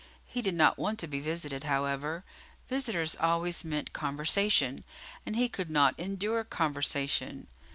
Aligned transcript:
He 0.25 0.41
did 0.41 0.55
not 0.55 0.79
want 0.79 0.97
to 0.97 1.07
be 1.07 1.19
visited, 1.19 1.65
however; 1.65 2.23
visitors 2.67 3.15
always 3.19 3.63
meant 3.63 3.93
conversation, 3.93 4.83
and 5.27 5.35
he 5.35 5.47
could 5.47 5.69
not 5.69 5.93
endure 5.99 6.43
conversation. 6.43 7.45